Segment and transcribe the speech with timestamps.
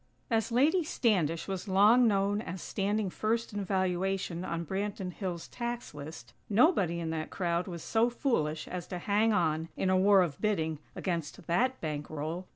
[0.31, 5.93] As Lady Standish was long known as standing first in valuation on Branton Hills' tax
[5.93, 10.23] list, nobody in that crowd was so foolish as to hang on, in a war
[10.23, 12.47] of bidding, against that bankroll.